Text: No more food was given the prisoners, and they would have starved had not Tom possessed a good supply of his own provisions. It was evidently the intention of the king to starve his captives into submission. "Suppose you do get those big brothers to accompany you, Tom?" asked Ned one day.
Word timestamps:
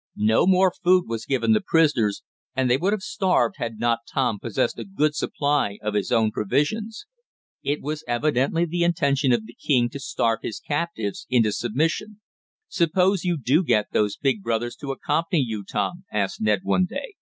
No 0.15 0.47
more 0.47 0.71
food 0.71 1.03
was 1.07 1.27
given 1.27 1.51
the 1.53 1.61
prisoners, 1.61 2.23
and 2.55 2.67
they 2.67 2.77
would 2.77 2.91
have 2.91 3.03
starved 3.03 3.57
had 3.59 3.77
not 3.77 3.99
Tom 4.11 4.39
possessed 4.39 4.79
a 4.79 4.83
good 4.83 5.13
supply 5.13 5.77
of 5.83 5.93
his 5.93 6.11
own 6.11 6.31
provisions. 6.31 7.05
It 7.61 7.83
was 7.83 8.03
evidently 8.07 8.65
the 8.65 8.83
intention 8.83 9.31
of 9.31 9.45
the 9.45 9.53
king 9.53 9.89
to 9.91 9.99
starve 9.99 10.39
his 10.41 10.59
captives 10.59 11.27
into 11.29 11.51
submission. 11.51 12.19
"Suppose 12.67 13.23
you 13.25 13.37
do 13.37 13.63
get 13.63 13.91
those 13.91 14.17
big 14.17 14.41
brothers 14.41 14.75
to 14.77 14.91
accompany 14.91 15.43
you, 15.45 15.63
Tom?" 15.63 16.03
asked 16.11 16.41
Ned 16.41 16.61
one 16.63 16.85
day. 16.85 17.13